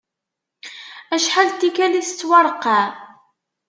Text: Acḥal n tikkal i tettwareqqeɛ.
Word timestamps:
Acḥal 1.15 1.49
n 1.51 1.55
tikkal 1.59 1.93
i 1.99 2.01
tettwareqqeɛ. 2.07 2.85